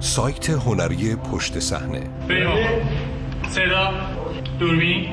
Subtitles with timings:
[0.00, 2.02] سایت هنری پشت صحنه
[3.48, 3.90] صدا
[4.60, 5.06] دوربین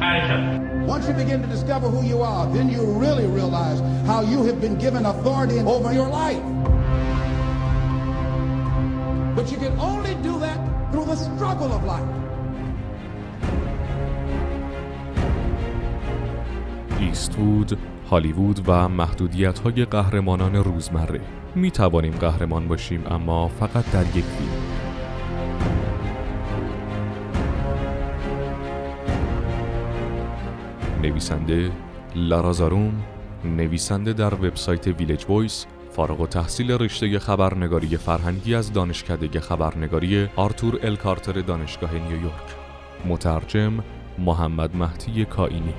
[0.00, 4.44] حرکت Once you begin to discover who you are, then you really realize how you
[4.48, 6.44] have been given authority over your life.
[9.36, 10.58] But you can only do that
[10.92, 12.10] through the struggle of life.
[17.00, 17.78] ایستوود،
[18.10, 21.20] هالیوود و محدودیت های قهرمانان روزمره.
[21.54, 24.76] می توانیم قهرمان باشیم اما فقط در یک فیلم.
[31.02, 31.70] نویسنده
[32.16, 33.04] لارا زاروم
[33.44, 40.90] نویسنده در وبسایت ویلج وایس فارغ التحصیل رشته خبرنگاری فرهنگی از دانشکده خبرنگاری آرتور ال
[40.90, 42.54] کارتر دانشگاه نیویورک.
[43.06, 43.72] مترجم
[44.18, 45.74] محمد مهدی کائینی.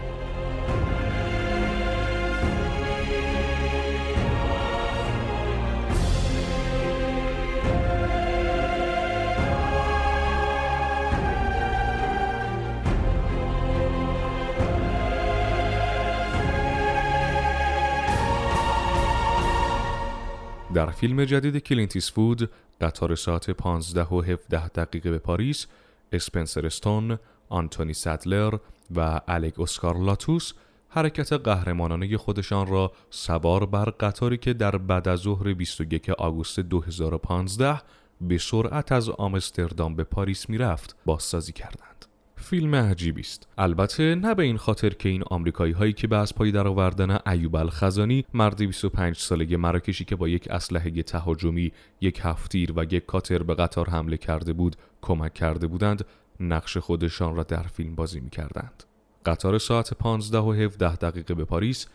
[20.77, 22.49] در فیلم جدید کلینت ایستوود
[22.81, 25.67] قطار ساعت 15 و 17 دقیقه به پاریس
[26.11, 27.17] اسپنسر استون،
[27.49, 28.57] آنتونی سدلر
[28.95, 30.53] و الک اسکارلاتوس
[30.89, 37.81] حرکت قهرمانانه خودشان را سوار بر قطاری که در بعد از ظهر 21 آگوست 2015
[38.21, 42.05] به سرعت از آمستردام به پاریس می‌رفت بازسازی کردند.
[42.49, 46.35] فیلم عجیبی است البته نه به این خاطر که این آمریکایی هایی که به از
[46.35, 52.73] پای درآوردن ایوب الخزانی مرد 25 ساله مراکشی که با یک اسلحه تهاجمی یک هفتیر
[52.75, 56.05] و یک کاتر به قطار حمله کرده بود کمک کرده بودند
[56.39, 58.83] نقش خودشان را در فیلم بازی می کردند.
[59.25, 61.85] قطار ساعت 15 و 17 دقیقه به پاریس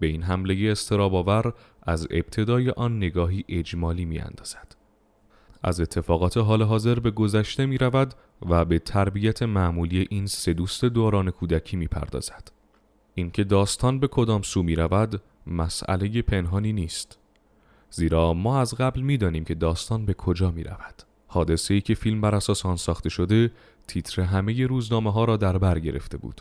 [0.00, 1.52] به این حمله استراباور
[1.82, 4.81] از ابتدای آن نگاهی اجمالی می اندازد.
[5.62, 8.14] از اتفاقات حال حاضر به گذشته می رود
[8.48, 12.52] و به تربیت معمولی این سه دوست دوران کودکی می پردازد.
[13.14, 17.18] اینکه داستان به کدام سو می رود مسئله پنهانی نیست.
[17.90, 21.02] زیرا ما از قبل می دانیم که داستان به کجا می رود.
[21.26, 23.50] حادثه ای که فیلم بر اساس آن ساخته شده
[23.88, 26.40] تیتر همه روزنامه ها را در بر گرفته بود.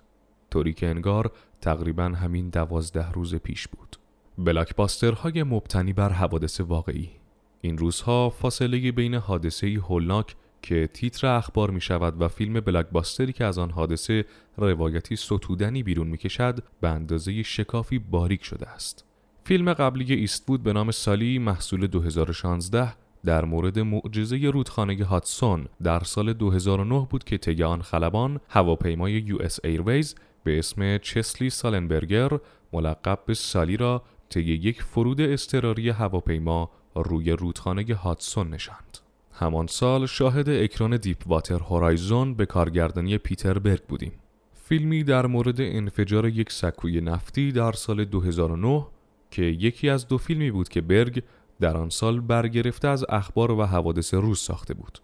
[0.51, 3.97] طوری که انگار تقریبا همین دوازده روز پیش بود.
[4.37, 7.20] بلاکباسترهای مبتنی بر حوادث واقعی
[7.61, 13.45] این روزها فاصله بین حادثه هولناک که تیتر اخبار می شود و فیلم بلاکباستری که
[13.45, 14.25] از آن حادثه
[14.57, 19.05] روایتی ستودنی بیرون می کشد به اندازه شکافی باریک شده است.
[19.43, 22.93] فیلم قبلی ایستوود به نام سالی محصول 2016
[23.25, 29.37] در مورد معجزه رودخانه هادسون در سال 2009 بود که طی آن خلبان هواپیمای یو
[29.41, 32.29] اس ایرویز به اسم چسلی سالنبرگر
[32.73, 38.97] ملقب به سالی را طی یک فرود اضطراری هواپیما روی رودخانه هادسون نشاند.
[39.33, 44.11] همان سال شاهد اکران دیپ واتر هورایزون به کارگردانی پیتر برگ بودیم.
[44.53, 48.87] فیلمی در مورد انفجار یک سکوی نفتی در سال 2009
[49.31, 51.23] که یکی از دو فیلمی بود که برگ
[51.59, 54.99] در آن سال برگرفته از اخبار و حوادث روز ساخته بود.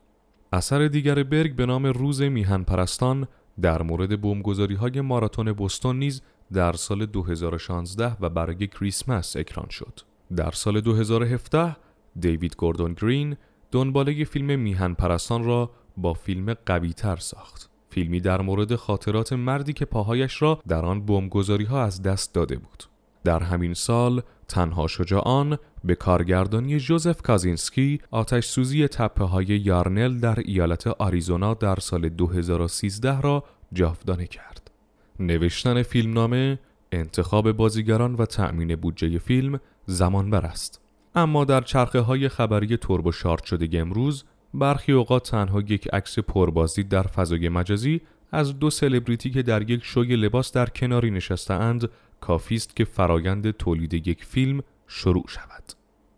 [0.53, 3.27] اثر دیگر برگ به نام روز میهن پرستان
[3.61, 6.21] در مورد بمبگذاری های ماراتون بوستون نیز
[6.53, 9.99] در سال 2016 و برای کریسمس اکران شد.
[10.35, 11.75] در سال 2017
[12.19, 13.38] دیوید گوردون گرین
[13.71, 17.69] دنباله فیلم میهن پرستان را با فیلم قوی تر ساخت.
[17.89, 22.57] فیلمی در مورد خاطرات مردی که پاهایش را در آن بمبگذاری ها از دست داده
[22.57, 22.83] بود.
[23.23, 30.39] در همین سال تنها شجاعان به کارگردانی جوزف کازینسکی آتش سوزی تپه های یارنل در
[30.45, 33.43] ایالت آریزونا در سال 2013 را
[33.73, 34.71] جاودانه کرد.
[35.19, 36.59] نوشتن فیلمنامه،
[36.91, 40.81] انتخاب بازیگران و تأمین بودجه فیلم زمان بر است.
[41.15, 46.89] اما در چرخه های خبری تربو شارت شده امروز برخی اوقات تنها یک عکس پربازدید
[46.89, 51.89] در فضای مجازی از دو سلبریتی که در یک شوی لباس در کناری نشسته اند
[52.21, 55.63] کافی است که فرایند تولید یک فیلم شروع شود.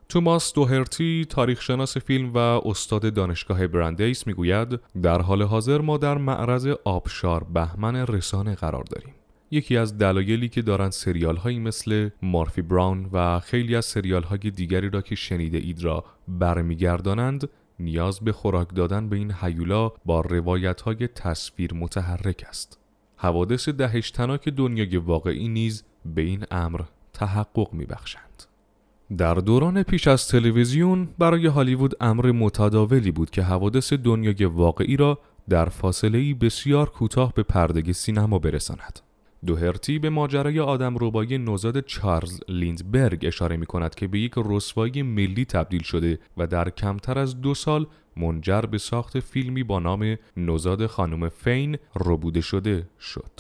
[0.10, 6.68] توماس دوهرتی تاریخشناس فیلم و استاد دانشگاه برندیس می‌گوید در حال حاضر ما در معرض
[6.84, 9.14] آبشار بهمن رسانه قرار داریم.
[9.52, 14.38] یکی از دلایلی که دارند سریال هایی مثل مارفی براون و خیلی از سریال های
[14.38, 17.50] دیگری را که شنیده اید را برمیگردانند
[17.80, 22.80] نیاز به خوراک دادن به این حیولا با روایت های تصویر متحرک است.
[23.18, 26.82] حوادث دهشتناک دنیای واقعی نیز به این امر
[27.14, 28.44] تحقق می بخشند.
[29.18, 35.20] در دوران پیش از تلویزیون برای هالیوود امر متداولی بود که حوادث دنیای واقعی را
[35.50, 39.00] در فاصله بسیار کوتاه به پرده سینما برساند.
[39.46, 45.02] دوهرتی به ماجرای آدم ربایی نوزاد چارلز لیندبرگ اشاره می کند که به یک رسوایی
[45.02, 47.88] ملی تبدیل شده و در کمتر از دو سال
[48.18, 53.32] منجر به ساخت فیلمی با نام نوزاد خانم فین ربوده شده شد.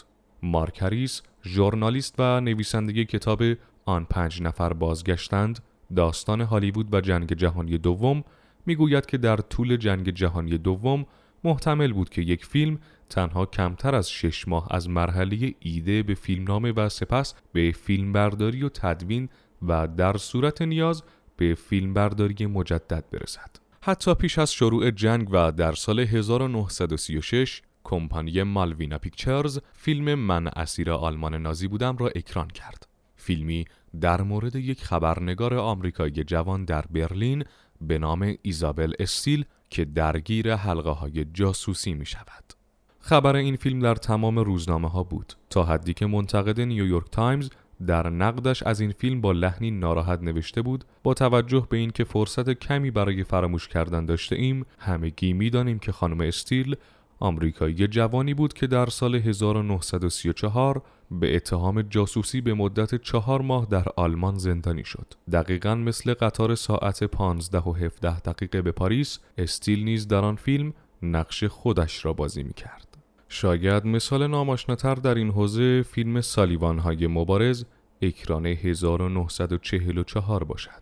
[0.43, 3.43] مارکریس ژورنالیست و نویسنده کتاب
[3.85, 5.59] آن پنج نفر بازگشتند
[5.95, 8.23] داستان هالیوود و جنگ جهانی دوم
[8.65, 11.05] می‌گوید که در طول جنگ جهانی دوم
[11.43, 12.79] محتمل بود که یک فیلم
[13.09, 18.69] تنها کمتر از شش ماه از مرحله ایده به فیلمنامه و سپس به فیلمبرداری و
[18.69, 19.29] تدوین
[19.67, 21.03] و در صورت نیاز
[21.37, 23.49] به فیلمبرداری مجدد برسد.
[23.81, 30.91] حتی پیش از شروع جنگ و در سال 1936 کمپانی مالوینا پیکچرز فیلم من اسیر
[30.91, 32.87] آلمان نازی بودم را اکران کرد.
[33.15, 33.65] فیلمی
[34.01, 37.43] در مورد یک خبرنگار آمریکایی جوان در برلین
[37.81, 42.58] به نام ایزابل استیل که درگیر حلقه های جاسوسی می شود.
[42.99, 47.49] خبر این فیلم در تمام روزنامه ها بود تا حدی که منتقد نیویورک تایمز
[47.87, 52.49] در نقدش از این فیلم با لحنی ناراحت نوشته بود با توجه به اینکه فرصت
[52.49, 56.75] کمی برای فراموش کردن داشته ایم همگی می‌دانیم که خانم استیل
[57.19, 60.81] آمریکایی جوانی بود که در سال 1934
[61.11, 65.13] به اتهام جاسوسی به مدت چهار ماه در آلمان زندانی شد.
[65.31, 70.73] دقیقا مثل قطار ساعت 15 و 17 دقیقه به پاریس، استیل نیز در آن فیلم
[71.01, 72.88] نقش خودش را بازی می کرد.
[73.31, 77.65] شاید مثال ناماشناتر در این حوزه فیلم سالیوان های مبارز
[78.01, 80.81] اکران 1944 باشد.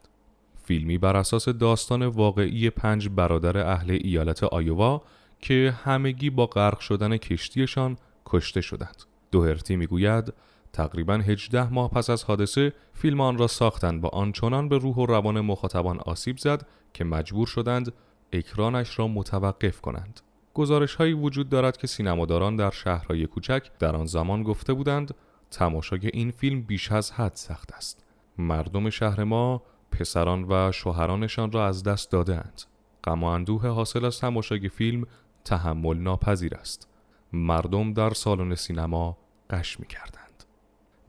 [0.63, 5.01] فیلمی بر اساس داستان واقعی پنج برادر اهل ایالت آیووا
[5.41, 9.03] که همگی با غرق شدن کشتیشان کشته شدند.
[9.31, 10.33] دوهرتی می‌گوید
[10.73, 15.05] تقریبا 18 ماه پس از حادثه فیلم آن را ساختند و آنچنان به روح و
[15.05, 17.93] روان مخاطبان آسیب زد که مجبور شدند
[18.33, 20.21] اکرانش را متوقف کنند.
[20.57, 25.13] گزارش هایی وجود دارد که سینماداران در شهرهای کوچک در آن زمان گفته بودند
[25.51, 28.05] تماشای این فیلم بیش از حد سخت است.
[28.37, 29.61] مردم شهر ما
[29.91, 32.61] پسران و شوهرانشان را از دست دادهاند.
[33.03, 35.05] غم و اندوه حاصل از تماشای فیلم
[35.45, 36.87] تحمل ناپذیر است.
[37.33, 39.17] مردم در سالن سینما
[39.49, 40.43] قش می کردند.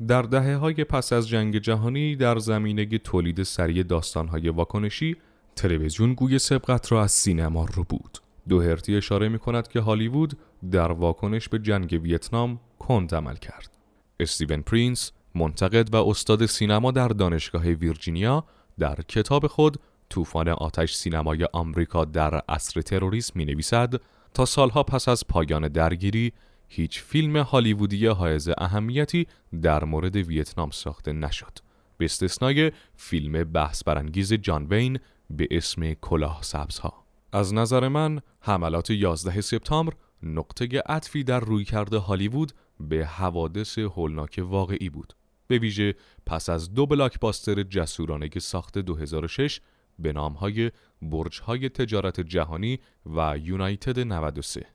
[0.09, 5.17] در دهه های پس از جنگ جهانی در زمینه تولید سریع داستانهای واکنشی
[5.57, 8.19] تلویزیون گوی سبقت را از سینما رو بود.
[8.49, 10.39] دوهرتی اشاره می کند که هالیوود
[10.71, 13.79] در واکنش به جنگ ویتنام کند عمل کرد.
[14.21, 18.45] استیون پرینس منتقد و استاد سینما در دانشگاه ویرجینیا
[18.79, 19.77] در کتاب خود
[20.11, 23.95] طوفان آتش سینمای آمریکا در عصر تروریسم می نویسد
[24.35, 26.33] تا سالها پس از پایان درگیری
[26.69, 29.27] هیچ فیلم هالیوودی حائز اهمیتی
[29.63, 31.59] در مورد ویتنام ساخته نشد
[31.99, 34.99] به استثنای فیلم بحث برانگیز جان وین
[35.31, 39.93] به اسم کلاه سبزها از نظر من حملات 11 سپتامبر
[40.23, 45.13] نقطه عطفی در رویکرد هالیوود به حوادث هولناک واقعی بود.
[45.47, 45.95] به ویژه
[46.27, 49.61] پس از دو بلاکباستر جسورانه ساخت 2006
[49.99, 50.71] به نامهای
[51.03, 54.67] برجهای تجارت جهانی و یونایتد 93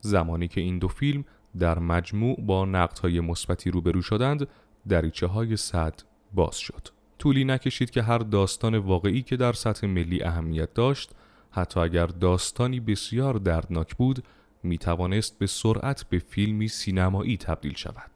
[0.00, 1.24] زمانی که این دو فیلم
[1.58, 4.48] در مجموع با نقدهای مثبتی روبرو شدند
[4.88, 6.02] دریچه های سد
[6.34, 6.88] باز شد.
[7.18, 11.10] طولی نکشید که هر داستان واقعی که در سطح ملی اهمیت داشت
[11.60, 14.24] حتی اگر داستانی بسیار دردناک بود
[14.62, 18.10] می توانست به سرعت به فیلمی سینمایی تبدیل شود.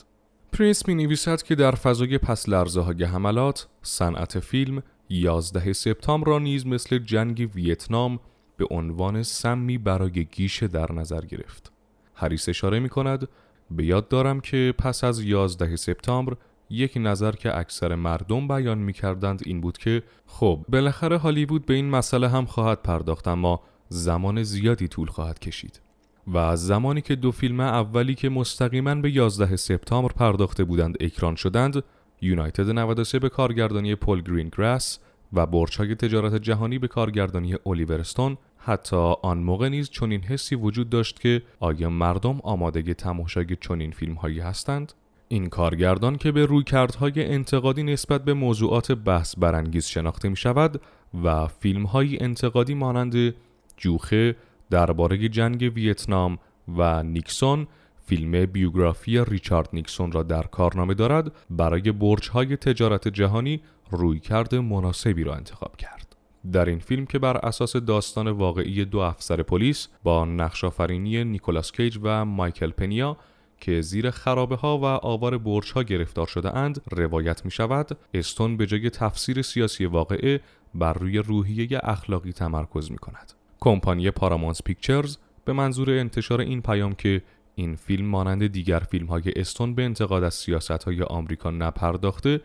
[0.53, 6.39] پرینس می نویسد که در فضای پس لرزه های حملات صنعت فیلم 11 سپتامبر را
[6.39, 8.21] نیز مثل جنگ ویتنام
[8.56, 11.72] به عنوان سمی برای گیشه در نظر گرفت.
[12.15, 13.29] هریس اشاره می کند
[13.70, 16.37] به یاد دارم که پس از 11 سپتامبر
[16.72, 21.74] یک نظر که اکثر مردم بیان می کردند این بود که خب بالاخره هالیوود به
[21.74, 25.81] این مسئله هم خواهد پرداخت اما زمان زیادی طول خواهد کشید.
[26.26, 31.34] و از زمانی که دو فیلم اولی که مستقیما به 11 سپتامبر پرداخته بودند اکران
[31.34, 31.84] شدند
[32.20, 34.98] یونایتد 93 به کارگردانی پل گرین گراس
[35.32, 41.20] و برچای تجارت جهانی به کارگردانی الیورستون حتی آن موقع نیز چنین حسی وجود داشت
[41.20, 44.93] که آیا مردم آماده تماشای چنین فیلم هایی هستند؟
[45.32, 50.81] این کارگردان که به رویکردهای انتقادی نسبت به موضوعات بحث برانگیز شناخته می شود
[51.24, 53.34] و فیلم های انتقادی مانند
[53.77, 54.36] جوخه
[54.70, 56.39] درباره جنگ ویتنام
[56.77, 57.67] و نیکسون
[58.06, 63.60] فیلم بیوگرافی ریچارد نیکسون را در کارنامه دارد برای برج های تجارت جهانی
[63.91, 66.17] رویکرد مناسبی را انتخاب کرد.
[66.53, 71.98] در این فیلم که بر اساس داستان واقعی دو افسر پلیس با نقشافرینی نیکولاس کیج
[72.03, 73.17] و مایکل پنیا
[73.62, 78.56] که زیر خرابه ها و آوار برج ها گرفتار شده اند روایت می شود استون
[78.56, 80.40] به جای تفسیر سیاسی واقعه
[80.74, 83.32] بر روی روحیه اخلاقی تمرکز می کند.
[83.60, 87.22] کمپانی پارامونس پیکچرز به منظور انتشار این پیام که
[87.54, 92.40] این فیلم مانند دیگر فیلم های استون به انتقاد از سیاست های آمریکا نپرداخته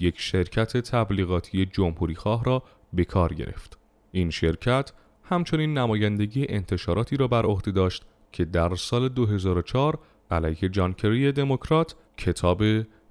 [0.00, 2.62] یک شرکت تبلیغاتی جمهوری خواه را
[2.92, 3.78] به کار گرفت.
[4.12, 4.92] این شرکت
[5.24, 9.98] همچنین نمایندگی انتشاراتی را بر عهده داشت که در سال 2004
[10.32, 12.62] علیه جان کری دموکرات کتاب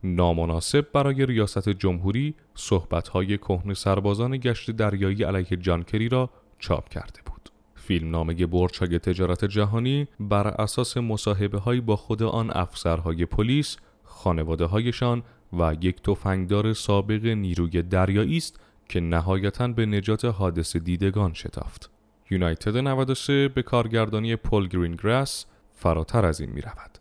[0.03, 7.19] نامناسب برای ریاست جمهوری صحبت‌های کهن سربازان گشت دریایی علیه جان کری را چاپ کرده
[7.25, 7.49] بود.
[7.75, 14.65] فیلم نامه برچای تجارت جهانی بر اساس مصاحبه های با خود آن افسرهای پلیس، خانواده
[14.65, 15.23] هایشان
[15.59, 18.59] و یک تفنگدار سابق نیروی دریایی است
[18.89, 21.89] که نهایتا به نجات حادث دیدگان شتافت.
[22.31, 27.00] یونایتد 93 به کارگردانی پل گرینگراس فراتر از این می رود.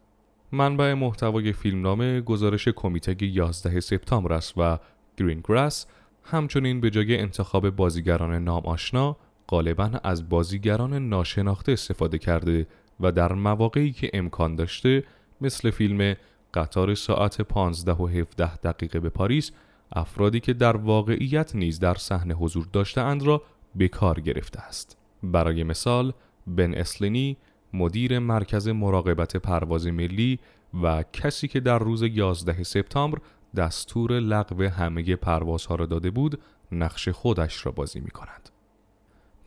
[0.53, 4.79] منبع محتوای فیلمنامه گزارش کمیته 11 سپتامبر است و
[5.17, 5.87] گرینگراس
[6.25, 9.17] همچنین به جای انتخاب بازیگران نام آشنا
[9.49, 12.67] غالبا از بازیگران ناشناخته استفاده کرده
[13.01, 15.05] و در مواقعی که امکان داشته
[15.41, 16.17] مثل فیلم
[16.55, 19.51] قطار ساعت 15 و 17 دقیقه به پاریس
[19.93, 23.43] افرادی که در واقعیت نیز در صحنه حضور داشته را
[23.75, 24.97] به کار گرفته است.
[25.23, 26.13] برای مثال
[26.47, 27.37] بن اسلینی
[27.73, 30.39] مدیر مرکز مراقبت پرواز ملی
[30.83, 33.19] و کسی که در روز 11 سپتامبر
[33.57, 36.41] دستور لغو همه پروازها را داده بود
[36.73, 38.51] نقش خودش را بازی می کند.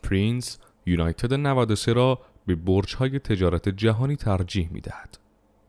[0.03, 5.17] پرینس یونایتد 93 را به برج های تجارت جهانی ترجیح می دهد.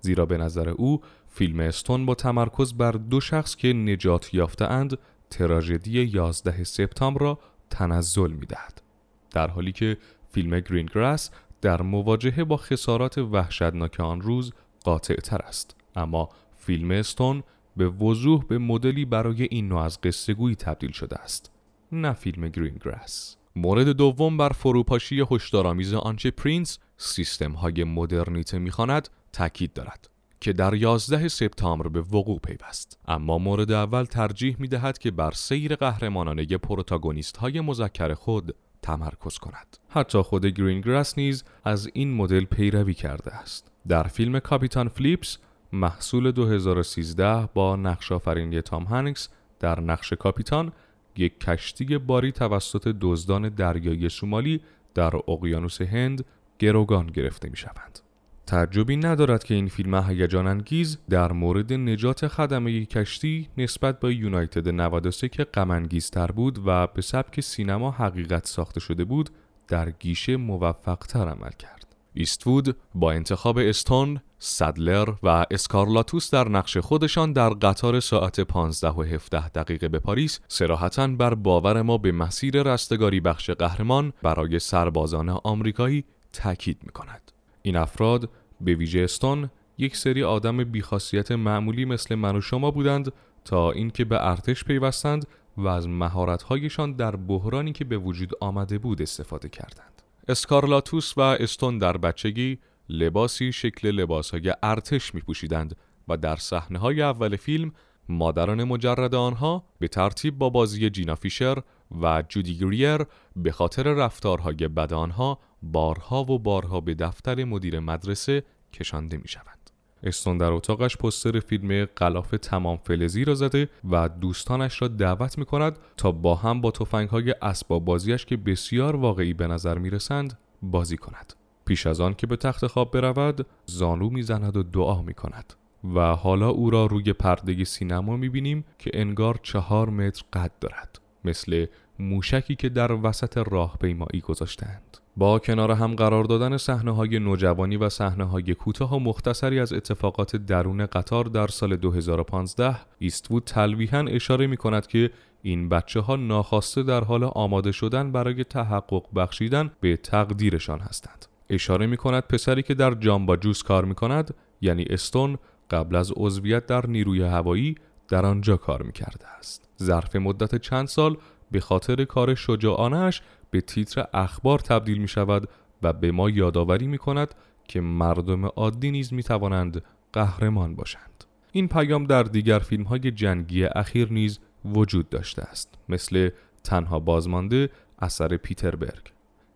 [0.01, 4.99] زیرا به نظر او فیلم استون با تمرکز بر دو شخص که نجات یافته اند
[5.31, 7.39] تراژدی 11 سپتامبر را
[7.71, 8.83] تنزل می دهد.
[9.31, 9.97] در حالی که
[10.29, 11.31] فیلم گرینگراس
[11.65, 14.53] در مواجهه با خسارات وحشتناک آن روز
[14.85, 15.77] قاطع تر است.
[15.97, 17.43] اما فیلم استون
[17.77, 21.53] به وضوح به مدلی برای این نوع از قصه تبدیل شده است
[21.93, 23.37] نه فیلم گرینگراس.
[23.57, 30.75] مورد دوم بر فروپاشی هشدارآمیز آنچه پرینس سیستم های مدرنیته می‌خواند تاکید دارد که در
[30.75, 32.99] 11 سپتامبر به وقوع پیوست.
[33.09, 38.55] اما مورد اول ترجیح می دهد که بر سیر قهرمانانه پروتاگونیست های مذکر خود
[38.85, 44.89] تمرکز کند حتی خود گرینگراس نیز از این مدل پیروی کرده است در فیلم کاپیتان
[44.89, 45.39] فیلیپس
[45.73, 49.29] محصول 2013 با نقش آفرینی تام هنکس
[49.61, 50.73] در نقش کاپیتان
[51.17, 54.61] یک کشتی باری توسط دزدان دریایی سومالی
[54.95, 56.25] در اقیانوس هند
[56.59, 58.04] گروگان گرفته می شوند.
[58.47, 64.69] تعجبی ندارد که این فیلم هیجان انگیز در مورد نجات خدمه کشتی نسبت به یونایتد
[64.69, 65.89] 93 که غم
[66.37, 69.31] بود و به سبک سینما حقیقت ساخته شده بود
[69.69, 71.97] در گیشه موفق تر عمل کرد.
[72.15, 79.03] ایستوود با انتخاب استون، سدلر و اسکارلاتوس در نقش خودشان در قطار ساعت 15 و
[79.03, 85.29] 17 دقیقه به پاریس سراحتا بر باور ما به مسیر رستگاری بخش قهرمان برای سربازان
[85.29, 87.34] آمریکایی تاکید می کند.
[87.67, 88.31] این افراد
[88.61, 93.13] به ویژه استون یک سری آدم بیخاصیت معمولی مثل من و شما بودند
[93.45, 99.03] تا اینکه به ارتش پیوستند و از مهارت‌هایشان در بحرانی که به وجود آمده بود
[99.03, 100.03] استفاده کردند.
[100.29, 105.77] اسکارلاتوس و استون در بچگی لباسی شکل لباسهای ارتش می پوشیدند
[106.09, 107.73] و در صحنه های اول فیلم
[108.09, 111.59] مادران مجرد آنها به ترتیب با بازی جینا فیشر
[112.03, 113.07] و جودی گریر
[113.37, 115.39] به خاطر رفتارهای بد آنها
[115.73, 118.43] بارها و بارها به دفتر مدیر مدرسه
[118.73, 119.71] کشانده می شوند.
[120.03, 125.45] استون در اتاقش پستر فیلم قلاف تمام فلزی را زده و دوستانش را دعوت می
[125.45, 129.91] کند تا با هم با تفنگ های اسباب بازیش که بسیار واقعی به نظر می
[129.91, 131.33] رسند بازی کند.
[131.67, 135.55] پیش از آن که به تخت خواب برود زانو می‌زند و دعا می کند.
[135.95, 141.01] و حالا او را روی پرده سینما می بینیم که انگار چهار متر قد دارد
[141.25, 141.67] مثل
[141.99, 144.99] موشکی که در وسط راه پیمایی گذاشتند.
[145.17, 149.73] با کنار هم قرار دادن صحنه های نوجوانی و صحنه های کوتاه و مختصری از
[149.73, 155.11] اتفاقات درون قطار در سال 2015 ایستوود تلویحا اشاره می کند که
[155.43, 161.27] این بچه ها ناخواسته در حال آماده شدن برای تحقق بخشیدن به تقدیرشان هستند.
[161.51, 165.39] اشاره می کند پسری که در جامبا جوس کار می کند یعنی استون
[165.71, 167.75] قبل از عضویت در نیروی هوایی
[168.09, 169.69] در آنجا کار می کرده است.
[169.83, 171.17] ظرف مدت چند سال
[171.51, 173.23] به خاطر کار شجاعانش
[173.55, 175.49] به تیتر اخبار تبدیل می شود
[175.83, 177.35] و به ما یادآوری می کند
[177.69, 179.83] که مردم عادی نیز می توانند
[180.13, 181.25] قهرمان باشند.
[181.53, 186.31] این پیام در دیگر فیلم های جنگی اخیر نیز وجود داشته است مثل
[186.65, 189.13] تنها بازمانده اثر پیتربرگ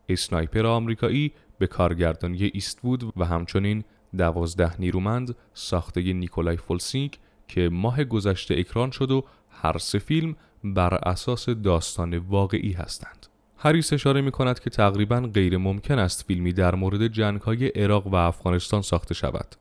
[0.09, 3.85] اسنایپر آمریکایی به کارگردانی ایستوود و همچنین
[4.19, 10.95] دوازده نیرومند ساخته نیکولای فولسینک که ماه گذشته اکران شد و هر سه فیلم بر
[10.95, 13.28] اساس داستان واقعی هستند.
[13.61, 18.07] هریس اشاره می کند که تقریبا غیر ممکن است فیلمی در مورد جنگ های عراق
[18.07, 19.55] و افغانستان ساخته شود.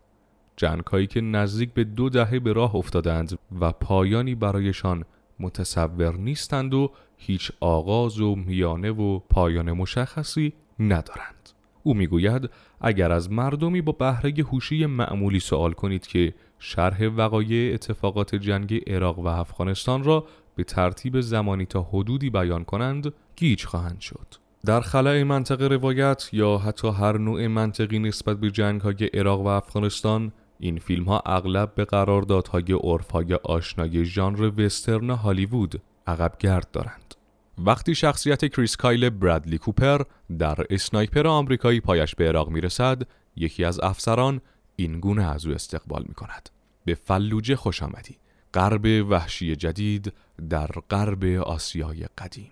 [0.56, 5.04] جنگ که نزدیک به دو دهه به راه افتادند و پایانی برایشان
[5.40, 11.50] متصور نیستند و هیچ آغاز و میانه و پایان مشخصی ندارند
[11.84, 12.50] او می‌گوید
[12.82, 19.20] اگر از مردمی با بهره هوشی معمولی سوال کنید که شرح وقایع اتفاقات جنگ عراق
[19.20, 20.26] و افغانستان را
[20.56, 24.28] به ترتیب زمانی تا حدودی بیان کنند گیج خواهند شد.
[24.66, 29.48] در خلای منطقه روایت یا حتی هر نوع منطقی نسبت به جنگ های عراق و
[29.48, 36.72] افغانستان این فیلم ها اغلب به قراردادهای عرف های آشنای ژانر وسترن هالیوود عقب گرد
[36.72, 37.16] دارند.
[37.58, 40.02] وقتی شخصیت کریس کایل برادلی کوپر
[40.40, 43.02] در اسنایپر آمریکایی پایش به عراق می‌رسد
[43.36, 44.42] یکی از افسران
[44.76, 46.50] این گونه از او استقبال می کند
[46.86, 48.18] به فلوجه خوش آمدی.
[48.54, 50.14] غرب وحشی جدید
[50.50, 52.52] در غرب آسیای قدیم.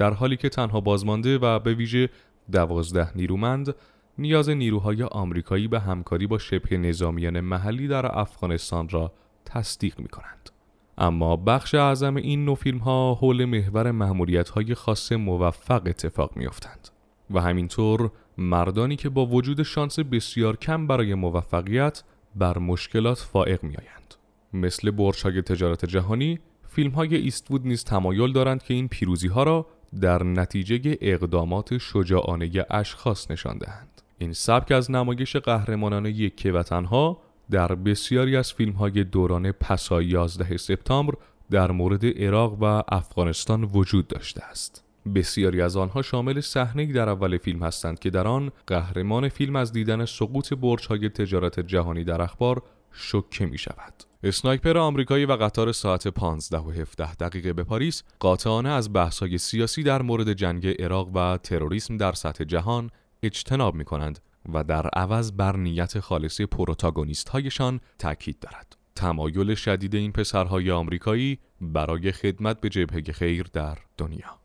[0.00, 2.08] در حالی که تنها بازمانده و به ویژه
[2.52, 3.74] دوازده نیرومند
[4.18, 9.12] نیاز نیروهای آمریکایی به همکاری با شبه نظامیان محلی در افغانستان را
[9.44, 10.50] تصدیق می کنند.
[10.98, 16.46] اما بخش اعظم این نو فیلم ها حول محور محمولیت های خاص موفق اتفاق می
[16.46, 16.88] افتند.
[17.30, 22.02] و همینطور مردانی که با وجود شانس بسیار کم برای موفقیت
[22.36, 24.14] بر مشکلات فائق می آیند.
[24.52, 26.38] مثل برش های تجارت جهانی
[26.68, 29.66] فیلم های ایستوود نیز تمایل دارند که این پیروزی ها را
[30.00, 34.02] در نتیجه اقدامات شجاعانه اشخاص نشان دهند.
[34.18, 37.20] این سبک از نمایش قهرمانان یکه و تنها
[37.50, 41.14] در بسیاری از فیلم های دوران پسا 11 سپتامبر
[41.50, 44.84] در مورد عراق و افغانستان وجود داشته است.
[45.14, 49.72] بسیاری از آنها شامل صحنه در اول فیلم هستند که در آن قهرمان فیلم از
[49.72, 50.52] دیدن سقوط
[50.88, 53.94] های تجارت جهانی در اخبار شوکه می شود.
[54.22, 59.82] اسنایپر آمریکایی و قطار ساعت 15 و 17 دقیقه به پاریس قاطعانه از بحث‌های سیاسی
[59.82, 62.90] در مورد جنگ عراق و تروریسم در سطح جهان
[63.22, 64.18] اجتناب می کنند
[64.52, 68.76] و در عوض بر نیت خالص پروتاگونیست هایشان تاکید دارد.
[68.94, 74.40] تمایل شدید این پسرهای آمریکایی برای خدمت به جبهه خیر در دنیا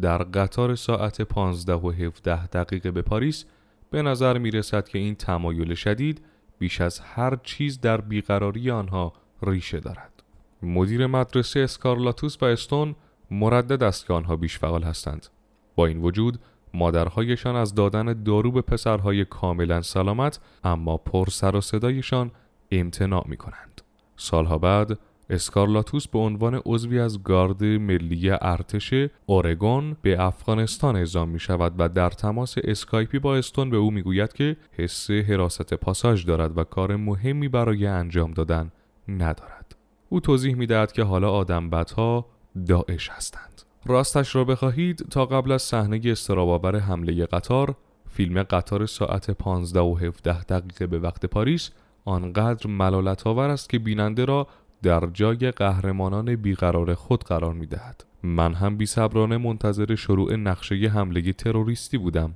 [0.00, 3.44] در قطار ساعت 15 و 17 دقیقه به پاریس
[3.90, 6.22] به نظر می رسد که این تمایل شدید
[6.62, 10.22] بیش از هر چیز در بیقراری آنها ریشه دارد.
[10.62, 12.94] مدیر مدرسه اسکارلاتوس و استون
[13.30, 15.26] مردد است که آنها بیش فعال هستند.
[15.74, 16.38] با این وجود
[16.74, 22.30] مادرهایشان از دادن دارو به پسرهای کاملا سلامت اما پر سر و صدایشان
[22.70, 23.82] امتناع می کنند.
[24.16, 24.98] سالها بعد
[25.30, 28.94] اسکارلاتوس به عنوان عضوی از گارد ملی ارتش
[29.26, 34.02] اورگون به افغانستان اعزام می شود و در تماس اسکایپی با استون به او می
[34.02, 38.72] گوید که حس حراست پاساژ دارد و کار مهمی برای انجام دادن
[39.08, 39.76] ندارد.
[40.08, 42.26] او توضیح می دهد که حالا آدم بدها
[42.66, 43.62] داعش هستند.
[43.86, 47.76] راستش را بخواهید تا قبل از صحنه استراباور حمله قطار
[48.10, 51.70] فیلم قطار ساعت 15 و 17 دقیقه به وقت پاریس
[52.04, 54.46] آنقدر ملالت آور است که بیننده را
[54.82, 58.04] در جای قهرمانان بیقرار خود قرار می دهد.
[58.22, 62.34] من هم بی صبرانه منتظر شروع نقشه حمله تروریستی بودم.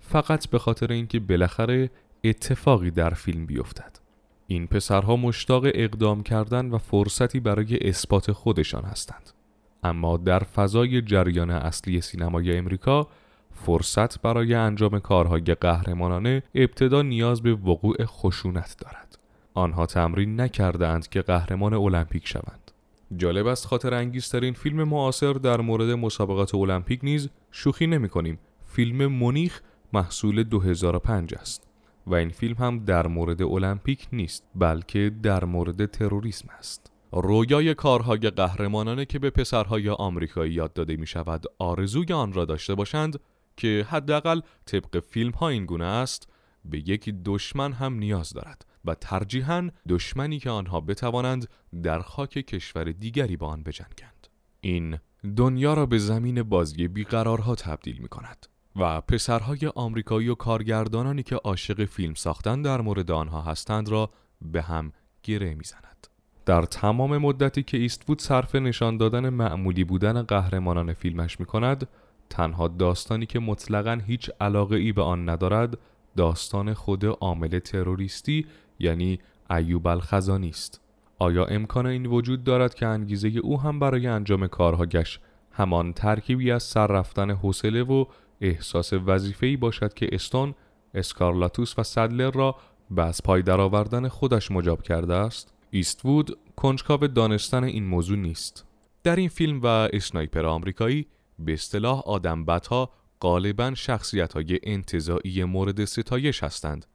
[0.00, 1.90] فقط به خاطر اینکه بالاخره
[2.24, 3.98] اتفاقی در فیلم بیفتد.
[4.46, 9.30] این پسرها مشتاق اقدام کردن و فرصتی برای اثبات خودشان هستند.
[9.82, 13.08] اما در فضای جریان اصلی سینمای امریکا
[13.54, 19.18] فرصت برای انجام کارهای قهرمانانه ابتدا نیاز به وقوع خشونت دارد.
[19.54, 22.70] آنها تمرین نکردند که قهرمان المپیک شوند.
[23.16, 28.38] جالب است خاطر انگیزترین فیلم معاصر در مورد مسابقات المپیک نیز شوخی نمی کنیم.
[28.66, 29.60] فیلم مونیخ
[29.92, 31.66] محصول 2005 است
[32.06, 36.92] و این فیلم هم در مورد المپیک نیست بلکه در مورد تروریسم است.
[37.12, 42.74] رویای کارهای قهرمانانه که به پسرهای آمریکایی یاد داده می شود آرزوی آن را داشته
[42.74, 43.20] باشند
[43.56, 46.28] که حداقل طبق فیلم ها این گونه است
[46.64, 51.48] به یک دشمن هم نیاز دارد و ترجیحاً دشمنی که آنها بتوانند
[51.82, 54.26] در خاک کشور دیگری با آن بجنگند
[54.60, 54.98] این
[55.36, 61.36] دنیا را به زمین بازی بیقرارها تبدیل می کند و پسرهای آمریکایی و کارگردانانی که
[61.36, 64.10] عاشق فیلم ساختن در مورد آنها هستند را
[64.42, 64.92] به هم
[65.22, 66.06] گره می‌زند.
[66.46, 71.88] در تمام مدتی که ایستوود صرف نشان دادن معمولی بودن قهرمانان فیلمش می کند
[72.30, 75.78] تنها داستانی که مطلقا هیچ علاقه ای به آن ندارد
[76.16, 78.46] داستان خود عامل تروریستی
[78.82, 79.18] یعنی
[79.50, 80.80] ایوب الخزانی است.
[81.18, 85.20] آیا امکان این وجود دارد که انگیزه او هم برای انجام کارهاگش
[85.52, 88.04] همان ترکیبی از سر رفتن حوصله و
[88.40, 90.54] احساس وظیفه‌ای باشد که استون
[90.94, 92.56] اسکارلاتوس و صدلر را
[92.90, 98.66] به از پای درآوردن خودش مجاب کرده است؟ ایستوود کنجکاو دانستن این موضوع نیست.
[99.02, 101.06] در این فیلم و اسنایپر آمریکایی
[101.38, 102.44] به اصطلاح آدم
[103.20, 104.58] غالبا شخصیت های
[105.44, 106.86] مورد ستایش هستند.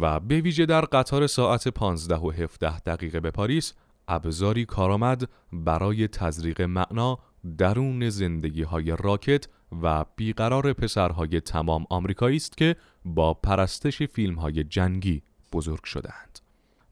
[0.00, 3.74] و به ویژه در قطار ساعت 15 و 17 دقیقه به پاریس
[4.08, 7.18] ابزاری کارآمد برای تزریق معنا
[7.58, 9.48] درون زندگی های راکت
[9.82, 15.22] و بیقرار پسرهای تمام آمریکایی است که با پرستش فیلم های جنگی
[15.52, 16.38] بزرگ شدند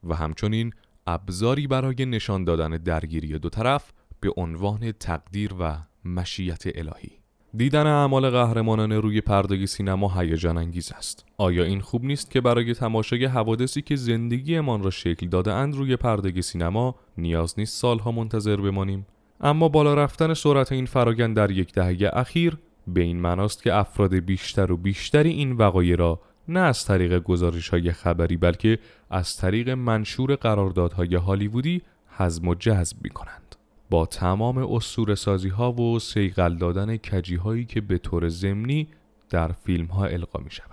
[0.03, 0.73] و همچنین
[1.07, 7.18] ابزاری برای نشان دادن درگیری دو طرف به عنوان تقدیر و مشیت الهی.
[7.57, 11.25] دیدن اعمال قهرمانان روی پرده سینما هیجان انگیز است.
[11.37, 15.95] آیا این خوب نیست که برای تماشای حوادثی که زندگیمان را شکل داده اند روی
[15.95, 19.05] پرده سینما نیاز نیست سالها منتظر بمانیم؟
[19.41, 22.57] اما بالا رفتن سرعت این فرایند در یک دهه اخیر
[22.87, 27.69] به این معناست که افراد بیشتر و بیشتری این وقایع را نه از طریق گزارش
[27.69, 31.81] های خبری بلکه از طریق منشور قراردادهای هالیوودی
[32.17, 33.48] حزم و جذب می کنند.
[33.89, 38.87] با تمام اسطوره سازی ها و سیقل دادن کجی هایی که به طور ضمنی
[39.29, 40.69] در فیلم ها القا می شود.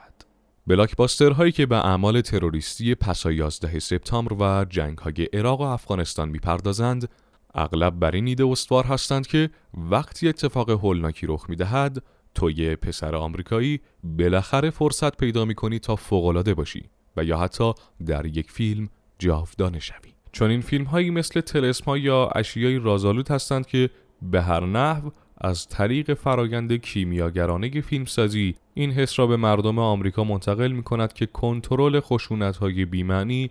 [0.66, 6.28] بلاکباستر هایی که به اعمال تروریستی پسا 11 سپتامبر و جنگ های عراق و افغانستان
[6.28, 7.08] می‌پردازند
[7.54, 12.02] اغلب بر این ایده استوار هستند که وقتی اتفاق هولناکی رخ می‌دهد
[12.34, 17.72] تو یه پسر آمریکایی بالاخره فرصت پیدا می‌کنی تا فوقالعاده باشی و یا حتی
[18.06, 23.66] در یک فیلم جاودانه شوی چون این فیلم هایی مثل تلسما یا اشیای رازآلود هستند
[23.66, 23.90] که
[24.22, 30.72] به هر نحو از طریق فرایند کیمیاگرانه فیلمسازی این حس را به مردم آمریکا منتقل
[30.72, 33.50] می کند که کنترل خشونت های بیمعنی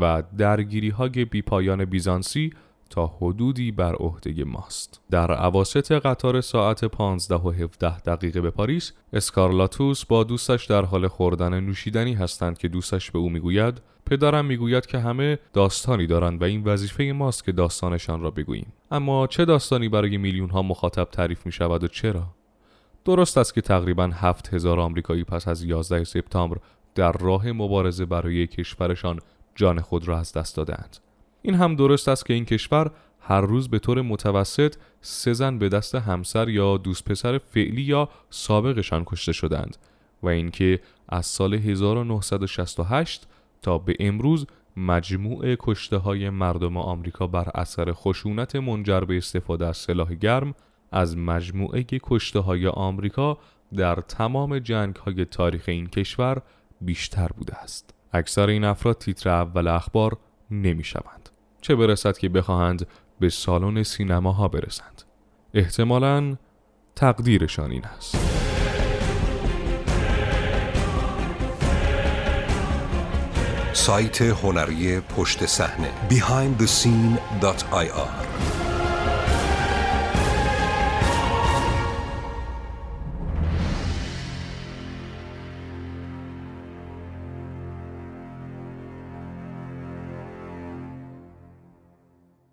[0.00, 2.50] و درگیری های بیپایان بیزانسی
[2.90, 5.00] تا حدودی بر عهده ماست.
[5.10, 11.08] در عواست قطار ساعت 15 و 17 دقیقه به پاریس، اسکارلاتوس با دوستش در حال
[11.08, 16.44] خوردن نوشیدنی هستند که دوستش به او می‌گوید پدرم می‌گوید که همه داستانی دارند و
[16.44, 18.72] این وظیفه ماست که داستانشان را بگوییم.
[18.90, 22.26] اما چه داستانی برای میلیون ها مخاطب تعریف می شود و چرا؟
[23.04, 26.56] درست است که تقریبا هفت هزار آمریکایی پس از 11 سپتامبر
[26.94, 29.18] در راه مبارزه برای کشورشان
[29.54, 30.96] جان خود را از دست دادند.
[31.42, 32.90] این هم درست است که این کشور
[33.20, 38.08] هر روز به طور متوسط سه زن به دست همسر یا دوست پسر فعلی یا
[38.30, 39.76] سابقشان کشته شدند
[40.22, 43.26] و اینکه از سال 1968
[43.66, 49.76] تا به امروز مجموع کشته های مردم آمریکا بر اثر خشونت منجر به استفاده از
[49.76, 50.54] سلاح گرم
[50.92, 53.38] از مجموعه کشته های آمریکا
[53.76, 56.42] در تمام جنگ های تاریخ این کشور
[56.80, 57.94] بیشتر بوده است.
[58.12, 60.16] اکثر این افراد تیتر اول اخبار
[60.50, 61.28] نمی شوند.
[61.60, 62.86] چه برسد که بخواهند
[63.20, 65.02] به سالن سینماها برسند
[65.54, 66.36] احتمالا
[66.94, 68.25] تقدیرشان این است
[73.76, 78.55] سایت هنری پشت صحنه behindthescene.ir